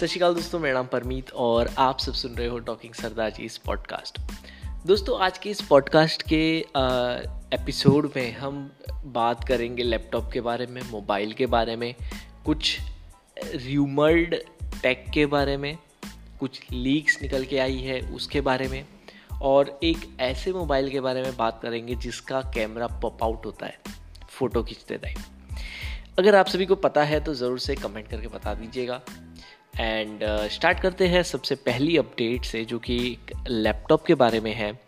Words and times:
सत 0.00 0.06
श्रीकाल 0.06 0.34
दोस्तों, 0.34 0.58
मेरा 0.58 0.74
नाम 0.74 0.86
परमीत 0.86 1.30
और 1.30 1.68
आप 1.78 1.98
सब 1.98 2.12
सुन 2.12 2.34
रहे 2.34 2.46
हो 2.48 2.58
टॉकिंग 2.58 2.92
सरदार 2.94 3.30
जी 3.30 3.44
इस 3.44 3.56
पॉडकास्ट 3.58 4.18
दोस्तों, 4.86 5.18
आज 5.20 5.38
के 5.38 5.50
इस 5.50 5.60
पॉडकास्ट 5.62 6.22
के 6.22 6.38
एपिसोड 7.56 8.10
में 8.16 8.32
हम 8.32 8.72
बात 9.06 9.46
करेंगे 9.48 9.82
लैपटॉप 9.82 10.30
के 10.32 10.40
बारे 10.40 10.66
में 10.66 10.80
मोबाइल 10.90 11.32
के 11.32 11.46
बारे 11.46 11.76
में, 11.76 11.94
कुछ 12.46 12.78
र्यूमर्ड 13.36 14.36
टेक 14.82 15.04
के 15.14 15.26
बारे 15.26 15.56
में, 15.56 15.76
कुछ 16.40 16.60
लीक्स 16.72 17.18
निकल 17.22 17.44
के 17.44 17.58
आई 17.58 17.78
है 17.78 18.00
उसके 18.00 18.40
बारे 18.40 18.68
में 18.68 18.84
और 19.42 19.78
एक 19.82 20.16
ऐसे 20.20 20.52
मोबाइल 20.52 20.90
के 20.90 21.00
बारे 21.00 21.22
में 21.22 21.36
बात 21.36 21.60
करेंगे 21.62 21.94
जिसका 21.96 22.40
कैमरा 22.54 22.86
पॉप 23.02 23.24
आउट 23.24 23.46
होता 23.46 23.66
है 23.66 23.78
फ़ोटो 24.28 24.62
खींचते 24.62 24.96
टाइम। 24.96 25.22
अगर 26.18 26.34
आप 26.34 26.46
सभी 26.46 26.66
को 26.66 26.74
पता 26.76 27.02
है 27.04 27.24
तो 27.24 27.34
ज़रूर 27.34 27.58
से 27.58 27.74
कमेंट 27.74 28.08
करके 28.08 28.28
बता 28.28 28.54
दीजिएगा। 28.54 29.00
एंड 29.78 30.20
स्टार्ट 30.50 30.76
uh, 30.76 30.82
करते 30.82 31.06
हैं 31.06 31.22
सबसे 31.22 31.54
पहली 31.54 31.96
अपडेट 31.96 32.44
से 32.44 32.64
जो 32.64 32.78
कि 32.78 33.16
लैपटॉप 33.48 34.04
के 34.04 34.14
बारे 34.14 34.40
में 34.40 34.54
है। 34.54 34.80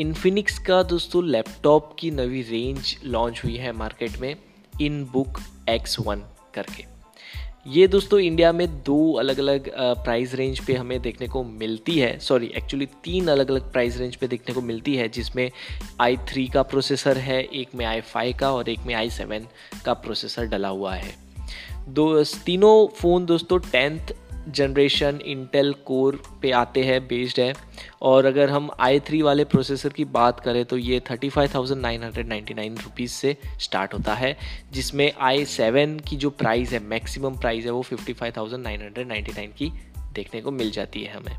इन्फिनिक्स 0.00 0.58
का 0.58 0.82
दोस्तों 0.82 1.24
लैपटॉप 1.24 1.96
की 1.98 2.10
नवी 2.10 2.42
रेंज 2.42 2.96
लॉन्च 3.04 3.44
हुई 3.44 3.56
है 3.56 3.72
मार्केट 3.72 4.18
में 4.18 4.36
इन 4.80 5.04
बुक 5.04 5.40
एक्स 5.68 5.98
वन 6.00 6.22
करके। 6.54 6.84
ये 7.66 7.86
दोस्तों 7.88 8.20
इंडिया 8.20 8.52
में 8.52 8.82
दो 8.82 9.12
अलग 9.12 9.38
अलग 9.38 9.68
प्राइस 9.76 10.34
रेंज 10.34 10.60
पे 10.60 10.74
हमें 10.74 11.02
देखने 11.02 11.28
को 11.28 11.44
मिलती 11.44 11.98
है। 11.98 12.18
सॉरी 12.18 12.46
एक्चुअली 12.46 12.86
तीन 12.86 13.28
अलग 13.28 13.50
अलग 13.50 13.72
प्राइस 13.72 13.96
रेंज 13.98 14.16
पे 14.16 14.28
देखने 14.28 14.54
को 14.54 14.60
मिलती 14.60 14.96
है 14.96 15.08
जिसमें 15.08 15.50
आई 16.00 16.16
थ्री 16.16 16.46
का 16.48 16.62
प्रोसेसर 16.62 17.18
है 17.18 17.42
एक 17.42 17.74
में 17.74 17.86
आई 17.86 18.00
फाइव 18.00 18.36
का 18.36 18.52
और 18.52 18.68
एक 18.68 18.80
में 18.80 18.94
आई 18.94 19.10
सेवन 19.10 19.46
का 19.84 19.94
प्रोसेसर 19.94 20.46
डला 20.46 20.68
हुआ 20.68 20.94
है। 20.94 21.25
दो, 21.88 22.24
तीनों 22.24 22.86
फ़ोन 22.94 23.26
दोस्तों 23.26 23.58
टेंथ 23.58 24.14
जनरेशन 24.48 25.20
इंटेल 25.26 25.72
कोर 25.86 26.20
पे 26.42 26.50
आते 26.50 26.82
हैं 26.84 27.00
बेस्ड 27.08 27.40
है। 27.40 27.52
और 28.02 28.24
अगर 28.24 28.50
हम 28.50 28.70
आई 28.80 29.00
थ्री 29.00 29.22
वाले 29.22 29.44
प्रोसेसर 29.44 29.88
की 29.88 30.04
बात 30.04 30.40
करें 30.40 30.64
तो 30.64 30.76
ये 30.76 31.00
thirty 31.00 31.28
five 31.28 31.50
thousand 31.54 31.80
nine 31.82 32.02
hundred 32.02 32.28
ninety 32.28 32.54
nine 32.54 32.76
rupees 32.76 33.12
से 33.12 33.36
स्टार्ट 33.60 33.94
होता 33.94 34.14
है, 34.14 34.36
जिसमें 34.72 35.12
आई 35.20 35.44
सेवन 35.44 35.98
की 36.00 36.16
जो 36.16 36.30
प्राइस 36.30 36.72
है 36.72 36.78
मैक्सिमम 36.84 37.38
प्राइस 37.38 37.64
है, 37.64 37.70
वो 37.70 37.82
fifty 37.82 38.12
five 38.12 38.32
thousand 38.36 38.62
nine 38.62 38.82
hundred 38.82 39.08
ninety 39.08 39.32
nine 39.32 39.52
की 39.58 39.72
देखने 40.14 40.40
को 40.40 40.50
मिल 40.50 40.70
जाती 40.70 41.02
है 41.02 41.16
हमें। 41.16 41.36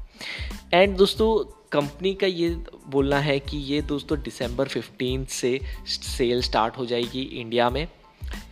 एंड 0.74 0.98
दोस्तों 0.98 1.38
कंपनी 1.72 2.14
का 2.14 2.28
ये 2.28 2.50
बोलना 2.88 3.20
है 3.20 3.40
कि 3.40 3.58
ये 3.58 3.82
दोस्तों 3.82 4.18
दिसंबर 4.22 4.68
फिफ्टीन 4.68 5.26
से 5.26 5.60
सेल 5.88 6.42
स्टार्ट 6.42 6.78
हो 6.78 6.86
जाएगी 6.86 7.22
इंडिया 7.22 7.70
में। 7.70 7.88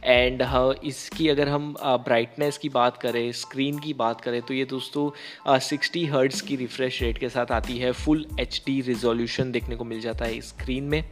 एंड 0.04 0.42
हाँ 0.44 0.74
इसकी 0.84 1.28
अगर 1.30 1.50
हम 1.50 1.74
ब्राइटनेस 1.84 2.58
की 2.58 2.70
बात 2.70 2.98
करें 2.98 3.32
स्क्रीन 3.32 3.80
की 3.80 3.94
बात 3.94 4.22
करें 4.22 4.42
तो 4.42 4.54
ये 4.54 4.66
दोस्तों 4.66 5.60
सिक्सटी 5.60 6.06
हर्ट्स 6.06 6.42
की 6.42 6.56
रिफ्रेश 6.56 7.02
रेट 7.02 7.18
के 7.18 7.30
साथ 7.30 7.52
आती 7.52 7.78
है। 7.78 7.92
फुल 7.92 8.26
एच 8.40 8.62
डी 8.66 8.80
रिजोल्यूशन 8.82 9.52
देखने 9.52 9.76
को 9.76 9.84
मिल 9.84 10.02
जाता 10.02 10.26
है 10.26 10.42
स्क्रीन 10.42 10.84
में। 10.84 11.04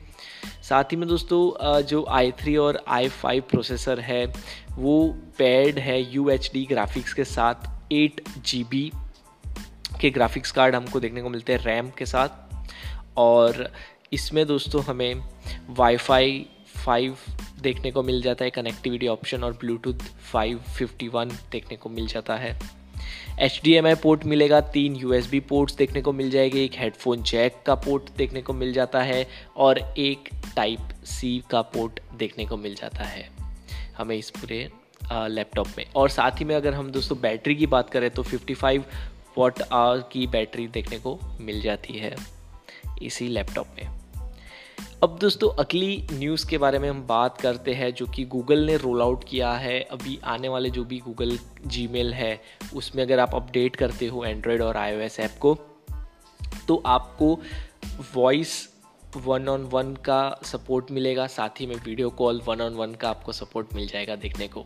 साथ 0.63 0.83
ही 0.83 0.97
में 0.97 1.07
दोस्तों 1.09 1.81
जो 1.83 2.05
आई 2.09 2.31
थ्री 2.31 2.55
और 2.57 2.83
आई 2.87 3.07
फाइव 3.09 3.43
प्रोसेसर 3.49 3.99
है, 3.99 4.25
वो 4.71 5.07
पैड 5.37 5.79
है 5.79 6.01
यू 6.13 6.29
एच 6.29 6.49
डी 6.53 6.65
ग्राफिक्स 6.65 7.13
के 7.13 7.23
साथ 7.25 7.91
एट 7.91 8.21
जी 8.39 8.63
बी 8.63 8.91
के 10.01 10.09
ग्राफिक्स 10.09 10.51
कार्ड 10.51 10.75
हमको 10.75 10.99
देखने 10.99 11.21
को 11.21 11.29
मिलते 11.29 11.53
हैं 11.53 11.63
रैम 11.63 11.89
के 11.89 12.05
साथ। 12.05 13.17
और 13.17 13.71
इसमें 14.13 14.45
दोस्तों 14.47 14.83
हमें 14.83 15.21
वाईफाई 15.69 16.45
फाइव 16.85 17.17
देखने 17.61 17.91
को 17.91 18.03
मिल 18.03 18.21
जाता 18.21 18.45
है 18.45 18.51
कनेक्टिविटी 18.51 19.07
ऑप्शन 19.07 19.43
और 19.43 19.53
ब्लूटूथ 19.53 19.99
551 20.33 21.33
देखने 21.51 21.77
को 21.77 21.89
मिल 21.89 22.07
जाता 22.07 22.35
है। 22.35 22.59
H 23.39 23.59
D 23.63 23.73
M 23.73 23.85
I 23.87 23.95
port 23.95 24.25
मिलेगा, 24.25 24.59
तीन 24.61 24.95
यू 24.95 25.13
एस 25.13 25.29
बी 25.29 25.39
पोर्ट्स 25.39 25.75
देखने 25.75 26.01
को 26.01 26.13
मिल 26.13 26.29
जाएगी, 26.31 26.63
एक 26.65 26.75
हेडफोन 26.75 27.23
जैक 27.23 27.61
का 27.65 27.75
पोर्ट 27.75 28.09
देखने 28.17 28.41
को 28.41 28.53
मिल 28.53 28.73
जाता 28.73 29.01
है 29.01 29.27
और 29.57 29.79
एक 29.79 30.29
टाइप 30.55 30.79
सी 31.05 31.43
का 31.49 31.61
पोर्ट 31.61 31.99
देखने 32.17 32.45
को 32.45 32.57
मिल 32.57 32.75
जाता 32.75 33.03
है 33.03 33.29
हमें 33.97 34.15
इस 34.15 34.29
पूरे 34.29 34.69
लैपटॉप 35.11 35.67
में। 35.77 35.85
और 35.95 36.09
साथ 36.09 36.39
ही 36.39 36.45
में 36.45 36.55
अगर 36.55 36.73
हम 36.73 36.91
दोस्तों 36.91 37.19
बैटरी 37.21 37.55
की 37.55 37.67
बात 37.67 37.89
करें 37.89 38.09
तो 38.11 38.23
55 38.23 38.83
वॉट 39.37 39.61
आवर 39.61 40.03
की 40.11 40.27
बैटरी 40.27 40.67
देखने 40.67 40.99
को 40.99 41.19
मिल 41.41 41.61
जाती 41.61 41.93
है 41.93 42.15
इसी 43.01 43.27
लैपटॉप 43.27 43.67
में। 43.77 44.02
अब 45.03 45.17
दोस्तों, 45.21 45.49
अगली 45.59 46.07
न्यूज़ 46.13 46.47
के 46.49 46.57
बारे 46.57 46.79
में 46.79 46.89
हम 46.89 47.01
बात 47.07 47.41
करते 47.41 47.73
हैं, 47.73 47.93
जो 47.93 48.05
कि 48.05 48.25
गूगल 48.25 48.59
ने 48.59 48.77
रोल 48.77 49.01
आउट 49.01 49.23
किया 49.23 49.51
है। 49.51 49.79
अभी 49.81 50.19
आने 50.23 50.47
वाले 50.47 50.69
जो 50.69 50.83
भी 50.83 50.99
गूगल 50.99 51.37
जी 51.67 51.87
है, 52.13 52.41
उसमें 52.75 53.03
अगर 53.03 53.19
आप 53.19 53.35
अपडेट 53.35 53.75
करते 53.75 54.07
हो 54.07 54.25
एंड्रॉयड 54.25 54.61
और 54.61 54.77
आई 54.77 54.91
ऐप 54.91 55.37
को 55.39 55.57
तो 56.67 56.83
आपको 56.85 57.39
वॉइस 58.15 58.69
वन 59.25 59.47
ऑन 59.47 59.63
वन 59.63 59.93
का 59.95 60.39
सपोर्ट 60.43 60.91
मिलेगा, 60.91 61.27
साथ 61.27 61.59
ही 61.59 61.65
में 61.65 61.75
video 61.75 62.09
call 62.09 62.41
one 62.47 62.61
on 62.61 62.73
one 62.73 62.93
का 62.95 63.09
आपको 63.09 63.31
सपोर्ट 63.31 63.73
मिल 63.73 63.87
जाएगा 63.87 64.15
देखने 64.15 64.47
को। 64.47 64.65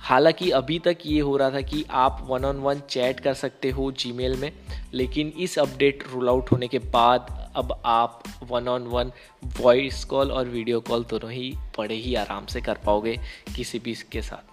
हालाँकि 0.00 0.50
अभी 0.50 0.78
तक 0.78 0.98
ये 1.06 1.20
हो 1.20 1.36
रहा 1.36 1.50
था 1.50 1.60
कि 1.60 1.84
आप 1.90 2.26
वन 2.28 2.44
ऑन 2.44 2.56
वन 2.56 2.80
चैट 2.80 3.20
कर 3.20 3.34
सकते 3.34 3.70
हो 3.70 3.90
जी 3.92 4.12
में, 4.12 4.52
लेकिन 4.94 5.28
इस 5.28 5.58
अपडेट 5.58 6.04
रोल 6.12 6.28
आउट 6.28 6.52
होने 6.52 6.68
के 6.68 6.78
बाद 6.78 7.39
अब 7.56 7.82
आप 7.84 8.22
one 8.42 8.68
on 8.68 8.82
one 8.82 9.12
voice 9.60 10.04
call 10.04 10.32
और 10.32 10.48
वीडियो 10.48 10.80
कॉल 10.80 11.04
दोनों 11.04 11.30
ही 11.30 11.52
बड़े 11.78 11.94
ही 11.94 12.14
आराम 12.14 12.46
से 12.46 12.60
कर 12.60 12.74
पाओगे 12.74 13.20
किसी 13.56 13.78
भी 13.78 13.94
के 14.12 14.22
साथ। 14.22 14.46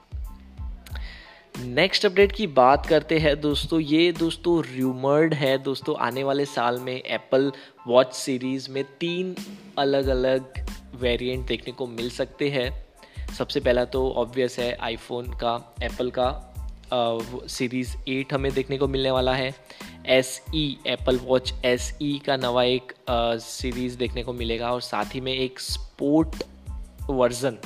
नेक्स्ट 1.59 2.05
अपडेट 2.05 2.31
की 2.31 2.47
बात 2.47 2.85
करते 2.85 3.19
हैं 3.19 3.41
दोस्तों, 3.41 3.79
ये 3.79 4.11
दोस्तों 4.11 4.63
र्यूमर्ड 4.63 5.33
है 5.33 5.57
दोस्तों, 5.57 5.95
आने 5.95 6.23
वाले 6.23 6.45
साल 6.45 6.79
में 6.79 7.03
एप्पल 7.05 7.51
वॉच 7.87 8.13
सीरीज़ 8.13 8.71
में 8.71 8.83
तीन 8.99 9.35
अलग 9.77 10.07
अलग 10.07 10.65
वेरिएंट 10.95 11.47
देखने 11.47 11.73
को 11.73 11.87
मिल 11.87 12.09
सकते 12.09 12.49
हैं। 12.49 12.87
सबसे 13.37 13.59
पहला 13.59 13.85
तो 13.85 14.11
ऑब्वियस 14.11 14.59
है 14.59 14.75
आईफोन 14.75 15.25
का 15.25 15.75
एप्पल 15.83 16.09
का 16.09 16.53
सीरीज़ 16.93 17.95
एट 18.09 18.33
हमें 18.33 18.51
देखने 18.53 18.77
को 18.77 18.87
मिलने 18.87 19.11
वाला 19.11 19.33
है। 19.35 19.53
S 20.05 20.41
E 20.55 20.77
Apple 20.87 21.17
Watch 21.17 21.53
S 21.65 21.97
E 22.01 22.21
का 22.25 22.37
नवा 22.37 22.63
एक 22.63 22.93
सीरीज़ 23.09 23.97
देखने 23.97 24.23
को 24.23 24.33
मिलेगा 24.33 24.71
और 24.71 24.81
साथ 24.81 25.15
ही 25.15 25.21
में 25.21 25.33
एक 25.33 25.59
स्पोर्ट 25.59 26.43
वर्ज़न 27.09 27.57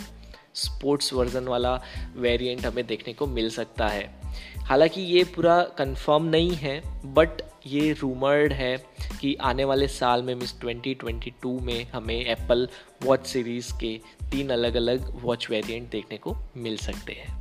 स्पोर्ट्स 0.56 1.14
वर्जन 1.14 1.44
वाला 1.44 1.74
वेरिएंट 2.16 2.66
हमें 2.66 2.86
देखने 2.88 3.14
को 3.14 3.28
मिल 3.28 3.50
सकता 3.50 3.88
है। 3.88 4.22
हालाँकि 4.60 5.02
ये 5.02 5.24
पूरा 5.24 5.62
कंफर्म 5.78 6.24
नहीं 6.24 6.52
है 6.52 6.81
बट 7.14 7.42
ये 7.68 7.92
रूमर्ड 7.94 8.54
है 8.54 8.76
कि 9.22 9.36
आने 9.36 9.64
वाले 9.64 9.88
साल 9.88 10.24
में 10.24 10.34
मिस 10.36 10.54
2022 10.60 11.60
में 11.62 11.92
हमें 11.92 12.16
एप्पल 12.16 12.68
वॉच 13.04 13.28
सीरीज़ 13.28 13.74
के 13.74 14.00
तीन 14.31 14.50
अलग 14.50 14.76
अलग 14.76 15.12
वॉच 15.24 15.50
वेरिएंट 15.50 15.90
देखने 15.90 16.18
को 16.18 16.36
मिल 16.58 16.78
सकते 16.78 17.14
हैं। 17.14 17.41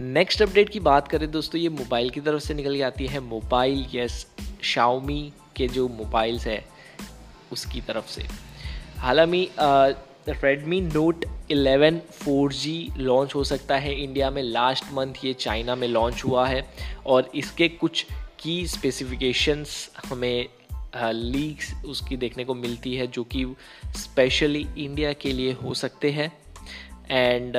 नेक्स्ट 0.00 0.42
अपडेट 0.42 0.68
की 0.68 0.80
बात 0.80 1.08
करें 1.08 1.30
दोस्तों, 1.30 1.60
ये 1.60 1.68
मोबाइल 1.68 2.10
की 2.10 2.20
तरफ़ 2.20 2.42
से 2.42 2.54
निकल 2.54 2.76
के 2.76 2.82
आती 2.82 3.06
है। 3.06 3.20
मोबाइल 3.20 3.86
यस 3.94 4.26
शाओमी 4.62 5.32
के 5.56 5.68
जो 5.68 5.88
मोबाइल्स 5.88 6.46
है, 6.46 6.64
उसकी 7.52 7.80
तरफ़ 7.80 8.08
से। 8.10 8.26
हालाँकि 8.98 9.48
रेडमी 10.28 10.80
नोट 10.80 11.24
11 11.52 12.00
4G 12.22 12.96
लॉन्च 12.98 13.34
हो 13.34 13.44
सकता 13.44 13.76
है 13.76 13.94
इंडिया 14.02 14.30
में। 14.30 14.42
लास्ट 14.42 14.92
मंथ 14.92 15.24
ये 15.24 15.32
चाइना 15.32 15.74
में 15.74 15.88
लॉन्च 15.88 16.24
हुआ 16.24 16.46
है 16.48 16.62
और 17.06 17.30
इसके 17.34 17.68
कुछ 17.68 18.06
की 18.40 18.66
स्पेसिफिकेशंस 18.66 19.90
हमें 20.06 20.48
लीक्स 20.96 21.72
उसकी 21.84 22.16
देखने 22.16 22.44
को 22.44 22.54
मिलती 22.54 22.94
है, 22.96 23.06
जो 23.06 23.24
कि 23.24 23.54
स्पेशली 23.96 24.66
इंडिया 24.78 25.12
के 25.12 25.32
लिए 25.32 25.52
हो 25.52 25.74
सकते 25.74 26.10
हैं। 26.10 26.32
एंड 27.10 27.56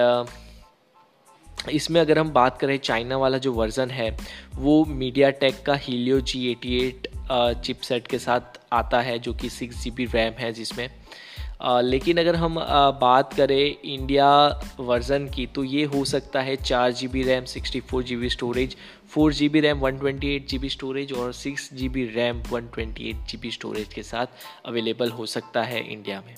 इसमें 1.69 1.99
अगर 2.01 2.19
हम 2.19 2.29
बात 2.31 2.57
करें 2.59 2.77
चाइना 2.79 3.17
वाला 3.17 3.37
जो 3.37 3.53
वर्ज़न 3.53 3.89
है, 3.89 4.09
वो 4.55 4.83
मीडिया 4.85 5.29
टेक 5.31 5.61
का 5.65 5.75
Helio 5.75 6.19
G 6.21 6.47
eighty 6.51 6.77
eight 6.79 7.07
chipset 7.63 8.07
के 8.07 8.19
साथ 8.19 8.59
आता 8.73 9.01
है, 9.01 9.17
जो 9.19 9.33
कि 9.33 9.49
सिक्स 9.49 9.83
जी 9.83 9.91
बी 9.91 10.05
रैम 10.05 10.33
है 10.39 10.51
जिसमें। 10.53 10.89
लेकिन 11.63 12.17
अगर 12.17 12.35
हम 12.35 12.55
बात 13.01 13.33
करें 13.33 13.75
इंडिया 13.83 14.27
वर्ज़न 14.79 15.27
की 15.29 15.45
तो 15.45 15.63
ये 15.63 15.83
हो 15.85 16.03
सकता 16.05 16.41
है 16.41 16.55
चार 16.55 16.91
G 16.91 17.07
B 17.07 17.23
RAM 17.23 17.45
sixty 17.45 17.79
four 17.81 18.03
G 18.03 18.15
B 18.15 18.29
storage 18.29 18.75
four 19.09 19.33
G 19.33 19.47
B 19.49 19.59
RAM 19.59 19.79
one 19.79 19.97
twenty 19.99 20.35
eight 20.35 20.47
G 20.47 20.57
B 20.57 20.69
storage 20.69 21.13
और 21.13 21.31
six 21.33 21.69
G 21.73 21.89
B 21.89 22.05
RAM 22.05 22.41
one 22.51 22.67
twenty 22.73 23.09
eight 23.09 23.25
G 23.27 23.37
B 23.37 23.51
storage 23.51 23.93
के 23.93 24.03
साथ 24.03 24.27
अवेलेबल 24.65 25.11
हो 25.11 25.25
सकता 25.25 25.63
है 25.63 25.81
इंडिया 25.93 26.21
में। 26.27 26.35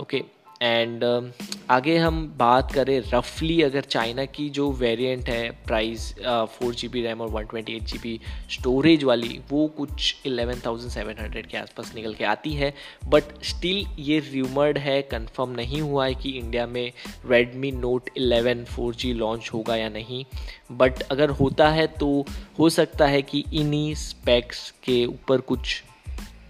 ओके 0.00 0.22
एंड 0.62 1.04
uh, 1.04 1.48
आगे 1.70 1.96
हम 1.98 2.34
बात 2.38 2.72
करें 2.72 3.00
रफली 3.14 3.62
अगर 3.62 3.80
चाइना 3.80 4.24
की 4.24 4.48
जो 4.50 4.70
वेरिएंट 4.72 5.28
है 5.28 5.50
price 5.66 6.12
four 6.24 6.74
G 6.74 6.88
B 6.88 7.02
RAM 7.02 7.20
और 7.20 7.28
one 7.28 7.44
twenty 7.44 7.72
eight 7.72 7.82
G 7.82 7.98
B 7.98 8.20
storage 8.50 9.04
वाली 9.04 9.40
वो 9.50 9.66
कुछ 9.68 10.26
एलेवन 10.26 10.60
थाउज़ेंड 10.66 10.90
सेवन 10.92 11.14
हंड्रेड 11.20 11.46
के 11.46 11.56
आसपास 11.58 11.92
निकल 11.94 12.14
के 12.14 12.24
आती 12.24 12.52
है। 12.52 12.74
बट 13.08 13.22
स्टिल 13.44 13.86
ये 13.98 14.18
र्यूमर्ड 14.18 14.78
है 14.78 15.02
कंफर्म 15.02 15.50
नहीं 15.50 15.80
हुआ 15.80 16.06
है 16.06 16.14
कि 16.14 16.30
इंडिया 16.30 16.66
में 16.66 16.92
रेडमी 17.26 17.72
नोट 17.72 18.10
11 18.18 18.64
4G 18.76 19.12
लॉन्च 19.14 19.50
होगा 19.54 19.76
या 19.76 19.88
नहीं। 19.88 20.24
बट 20.72 21.02
अगर 21.02 21.30
होता 21.30 21.68
है 21.68 21.86
तो 21.86 22.24
हो 22.58 22.70
सकता 22.70 23.06
है 23.06 23.22
कि 23.22 23.44
इन्हीं 23.54 23.94
स्पेक्स 23.94 24.70
के 24.84 25.04
ऊपर 25.06 25.40
कुछ 25.40 25.82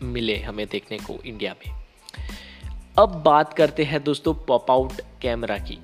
मिले 0.02 0.38
हमें 0.38 0.66
देखने 0.66 0.98
को 0.98 1.18
इंडिया 1.26 1.52
में। 1.52 1.77
अब 2.98 3.22
बात 3.24 3.52
करते 3.54 3.84
हैं 3.84 4.02
दोस्तों 4.04 4.32
पॉप 4.46 4.70
आउट 4.70 4.92
कैमरा 5.22 5.56
की। 5.58 5.78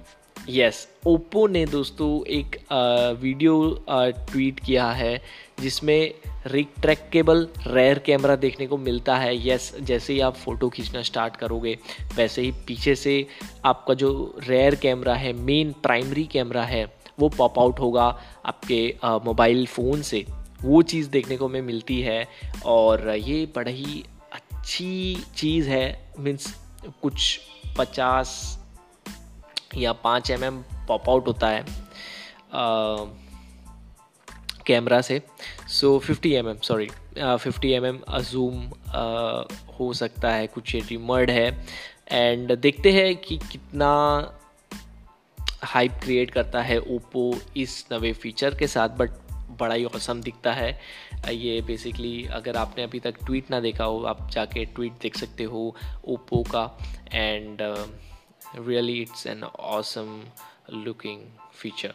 यस 0.48 0.76
yes, 0.76 1.06
ओप्पो 1.06 1.46
ने 1.46 1.64
दोस्तों 1.66 2.08
एक 2.26 2.56
आ, 2.72 3.10
वीडियो 3.10 3.84
आ, 3.88 4.08
ट्वीट 4.10 4.60
किया 4.60 4.86
है 4.90 5.22
जिसमें 5.60 6.14
रिट्रैक्टेबल 6.46 7.46
रेयर 7.66 7.98
कैमरा 7.98 8.36
देखने 8.36 8.66
को 8.66 8.76
मिलता 8.76 9.16
है। 9.16 9.48
यस 9.48 9.70
yes, 9.72 9.82
जैसे 9.82 10.12
ही 10.12 10.20
आप 10.20 10.34
फ़ोटो 10.34 10.68
खींचना 10.68 11.02
स्टार्ट 11.02 11.36
करोगे 11.36 11.78
वैसे 12.16 12.42
ही 12.42 12.50
पीछे 12.66 12.94
से 12.94 13.26
आपका 13.64 13.94
जो 13.94 14.10
रेयर 14.48 14.74
कैमरा 14.74 15.14
है 15.14 15.32
मेन 15.32 15.72
प्राइमरी 15.72 16.24
कैमरा 16.24 16.64
है 16.64 16.84
वो 17.18 17.28
पॉप 17.28 17.58
आउट 17.58 17.80
होगा 17.80 18.08
आपके 18.46 18.94
मोबाइल 19.04 19.66
फ़ोन 19.66 20.02
से। 20.02 20.24
वो 20.62 20.82
चीज़ 20.82 21.10
देखने 21.10 21.36
को 21.36 21.48
हमें 21.48 21.62
मिलती 21.62 22.00
है 22.00 22.26
और 22.66 23.08
ये 23.10 23.46
बड़ा 23.56 23.70
ही 23.70 24.04
अच्छी 24.32 25.24
चीज़ 25.36 25.68
है 25.68 26.12
मीन्स 26.18 26.54
कुछ 27.02 27.40
पचास 27.78 28.58
या 29.76 29.92
पाँच 29.92 30.30
एम 30.30 30.44
एम 30.44 30.62
पॉप 30.88 31.08
आउट 31.10 31.26
होता 31.26 31.48
है 31.48 31.64
कैमरा 34.66 35.00
से। 35.00 35.20
So 35.68 35.98
fifty 35.98 36.32
M 36.34 36.48
M 36.48 36.58
sorry 36.58 36.88
fifty 37.18 37.72
M 37.72 37.86
M 37.86 37.98
zoom 38.20 38.62
हो 39.78 39.92
सकता 39.92 40.30
है, 40.30 40.46
कुछ 40.46 40.74
रिमर्ड 40.74 41.30
है। 41.30 41.66
एंड 42.08 42.56
देखते 42.56 42.92
हैं 42.92 43.16
कि 43.16 43.36
कितना 43.52 43.90
हाइप 45.64 45.92
क्रिएट 46.02 46.30
करता 46.30 46.62
है 46.62 46.78
ओप्पो 46.78 47.34
इस 47.56 47.84
नवे 47.92 48.12
फीचर 48.12 48.54
के 48.54 48.66
साथ 48.66 48.88
बट 48.98 49.10
बड़ा 49.60 49.74
ही 49.74 49.84
औसम 49.84 50.20
दिखता 50.20 50.52
है। 50.52 50.80
ये 51.30 51.60
बेसिकली 51.60 52.24
अगर 52.32 52.56
आपने 52.56 52.82
अभी 52.82 53.00
तक 53.00 53.24
ट्वीट 53.26 53.50
ना 53.50 53.60
देखा 53.60 53.84
हो, 53.84 54.02
आप 54.02 54.28
जाके 54.30 54.64
ट्वीट 54.64 54.92
देख 55.02 55.16
सकते 55.16 55.44
हो 55.44 55.74
ओप्पो 56.04 56.42
का 56.42 56.78
and 57.12 57.58
really 58.58 59.00
it's 59.02 59.26
an 59.26 59.42
awesome 59.44 60.22
looking 60.72 61.22
feature 61.54 61.94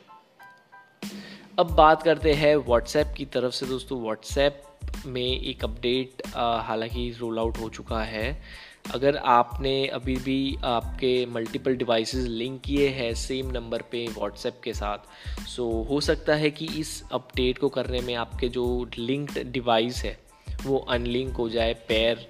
अब 1.60 1.72
बात 1.76 2.04
करते 2.04 2.34
हैं 2.34 2.56
व्हाट्सएप 2.56 3.14
की 3.18 3.26
तरफ़ 3.26 3.54
से 3.54 3.66
दोस्तों। 3.66 4.02
व्हाट्सएप 4.02 4.64
में 5.06 5.22
एक 5.22 5.64
अपडेट 5.64 6.22
हालाँकि 6.36 7.10
रोल 7.20 7.40
आउट 7.40 7.58
हो 7.58 7.70
चुका 7.70 8.04
है। 8.04 8.42
अगर 8.86 9.18
आपने 9.18 9.88
अभी 9.88 10.16
भी 10.16 10.58
आपके 10.64 11.26
मल्टीपल 11.26 11.76
डिवाइसेस 11.76 12.28
लिंक 12.28 12.62
किए 12.62 12.88
हैं 12.90 13.14
सेम 13.14 13.52
नंबर 13.52 13.81
पे 13.81 14.06
व्हाट्सएप 14.08 14.62
के 14.64 14.74
साथ 14.74 14.98
सो 15.48 15.84
so, 15.84 15.90
हो 15.90 16.00
सकता 16.02 16.36
है 16.36 16.52
कि 16.52 16.66
इस 16.78 17.04
अपडेट 17.12 17.58
को 17.58 17.70
करने 17.70 18.02
में 18.02 18.14
आपके 18.16 18.50
जो 18.50 18.90
लिंक्ड 18.98 19.44
डिवाइस 19.52 20.04
है 20.04 20.18
वो 20.66 20.78
अनलिंक 20.78 21.36
हो 21.36 21.50
जाए 21.50 21.74
पैर 21.74 22.28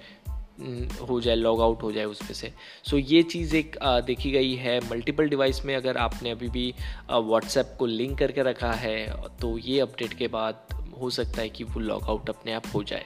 हो 1.09 1.19
जाए 1.21 1.35
लॉग 1.35 1.61
आउट 1.61 1.83
हो 1.83 1.91
जाए 1.91 2.05
उसमें 2.05 2.33
से। 2.33 2.51
सो 2.83 2.97
so, 2.97 3.03
ये 3.05 3.21
चीज़ 3.23 3.55
एक 3.55 3.77
देखी 3.83 4.31
गई 4.31 4.55
है। 4.55 4.79
मल्टीपल 4.89 5.29
डिवाइस 5.29 5.63
में 5.65 5.75
अगर 5.75 5.97
आपने 5.97 6.31
अभी 6.31 6.49
भी 6.49 6.73
व्हाट्सएप 7.11 7.75
को 7.79 7.85
लिंक 7.85 8.17
करके 8.19 8.43
रखा 8.43 8.71
है 8.71 8.97
तो 9.41 9.57
ये 9.57 9.79
अपडेट 9.79 10.13
के 10.13 10.27
बाद 10.27 10.67
हो 11.01 11.09
सकता 11.09 11.41
है 11.41 11.49
कि 11.49 11.63
वो 11.63 11.79
लॉग 11.79 12.03
आउट 12.03 12.29
अपने 12.29 12.53
आप 12.53 12.63
हो 12.75 12.83
जाए। 12.83 13.05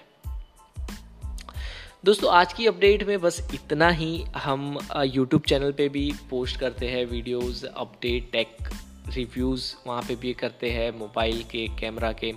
दोस्तों 2.03 2.31
आज 2.31 2.53
की 2.53 2.65
अपडेट 2.67 3.03
में 3.07 3.19
बस 3.21 3.39
इतना 3.53 3.87
ही। 3.89 4.23
हम 4.35 4.77
यूट्यूब 5.05 5.41
चैनल 5.47 5.71
पे 5.71 5.87
भी 5.89 6.11
पोस्ट 6.29 6.59
करते 6.59 6.87
हैं 6.89 7.05
वीडियोस 7.05 7.63
अपडेट 7.65 8.31
टेक 8.31 8.69
रिव्यूज़ 9.09 9.71
वहाँ 9.85 10.01
पे 10.07 10.15
भी 10.15 10.33
करते 10.41 10.71
हैं 10.71 10.89
मोबाइल 10.97 11.41
के 11.51 11.67
कैमरा 11.79 12.11
के 12.23 12.31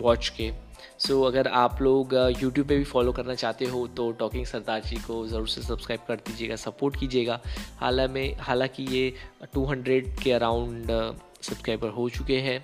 वॉच 0.00 0.28
के। 0.36 0.50
सो 0.98 1.20
so, 1.20 1.26
अगर 1.26 1.48
आप 1.48 1.82
लोग 1.82 2.14
यूट्यूब 2.42 2.66
पे 2.68 2.78
भी 2.78 2.84
फॉलो 2.84 3.12
करना 3.12 3.34
चाहते 3.34 3.64
हो 3.64 3.86
तो 3.96 4.10
टॉकिंग 4.20 4.46
सरदार 4.46 4.80
जी 4.82 4.96
को 5.06 5.26
ज़रूर 5.26 5.48
से 5.48 5.62
सब्सक्राइब 5.62 6.06
कर 6.08 6.16
दीजिएगा 6.28 6.56
सपोर्ट 6.56 6.98
कीजिएगा। 7.00 7.40
हाल 7.80 8.08
में 8.10 8.36
हालाँकि 8.40 8.86
ये 8.90 9.12
200 9.56 10.00
के 10.22 10.32
अराउंड 10.32 10.90
सब्सक्राइबर 11.42 11.88
हो 11.90 12.08
चुके 12.10 12.40
हैं। 12.40 12.58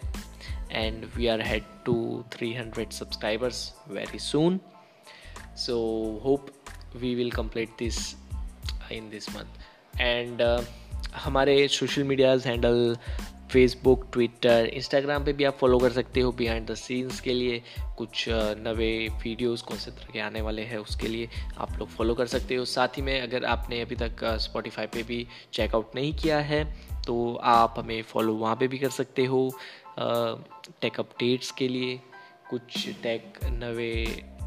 And 0.72 1.04
we 1.16 1.26
are 1.26 1.40
had 1.42 1.62
to 1.86 2.24
300 2.34 2.90
subscribers 2.92 3.72
very 3.90 4.18
soon 4.18 4.60
so 5.54 6.20
hope 6.20 6.50
we 7.00 7.14
will 7.14 7.30
complete 7.30 7.76
this 7.78 8.14
in 8.90 9.10
this 9.10 9.28
month. 9.34 9.58
And 10.00 10.40
uh, 10.42 10.62
हमारे 11.16 11.66
social 11.68 12.04
medias 12.04 12.48
handle 12.48 12.96
Facebook 13.50 14.06
Twitter 14.12 14.66
Instagram 14.74 15.24
पे 15.24 15.32
भी 15.32 15.44
आप 15.44 15.56
फॉलो 15.60 15.78
कर 15.78 15.92
सकते 15.92 16.20
हो 16.20 16.30
बिहाइंड 16.32 16.66
द 16.70 16.74
सीन्स 16.74 17.20
के 17.20 17.32
लिए। 17.34 17.62
कुछ 17.98 18.24
नवे 18.28 19.08
वीडियोस 19.22 19.62
कौन 19.62 19.78
से 19.78 19.90
तरह 19.90 20.12
के 20.12 20.20
आने 20.20 20.40
वाले 20.40 20.62
हैं 20.62 20.78
उसके 20.78 21.08
लिए 21.08 21.28
आप 21.58 21.78
लोग 21.78 21.88
फॉलो 21.88 22.14
कर 22.14 22.26
सकते 22.26 22.54
हो। 22.54 22.64
साथ 22.64 22.96
ही 22.96 23.02
में 23.02 23.20
अगर 23.20 23.44
आपने 23.44 23.80
अभी 23.80 23.96
तक 23.96 24.24
स्पॉटिफाई 24.40 24.86
पे 24.86 25.02
भी 25.02 25.26
चेकआउट 25.52 25.94
नहीं 25.94 26.14
किया 26.14 26.38
है 26.40 26.62
तो 27.06 27.34
आप 27.44 27.74
हमें 27.78 28.02
फॉलो 28.02 28.34
वहाँ 28.34 28.56
पे 28.56 28.68
भी 28.68 28.78
कर 28.78 28.90
सकते 28.90 29.24
हो 29.24 29.42
टेक 29.98 31.00
अपडेट्स 31.00 31.50
के 31.50 31.68
लिए। 31.68 32.00
कुछ 32.50 32.88
टेक 33.02 33.38
नवे 33.44 33.92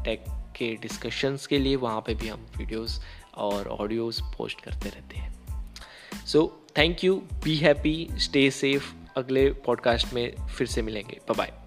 टेक 0.04 0.24
के 0.56 0.76
डिस्कशंस 0.76 1.46
के 1.46 1.58
लिए 1.58 1.76
वहाँ 1.76 2.00
पे 2.00 2.14
भी 2.14 2.28
हम 2.28 2.46
वीडियोस 2.56 3.04
और 3.34 3.68
ऑडियोस 3.68 4.20
पोस्ट 4.38 4.60
करते 4.60 4.88
रहते 4.88 5.16
हैं। 5.16 5.34
So 6.26 6.66
thank 6.78 7.04
you 7.04 7.16
be 7.16 7.56
happy 7.56 8.08
stay 8.12 8.50
safe 8.50 8.92
अगले 9.16 9.50
पॉडकास्ट 9.50 10.14
में 10.14 10.46
फिर 10.46 10.66
से 10.66 10.82
मिलेंगे। 10.82 11.20
बाय 11.36 11.63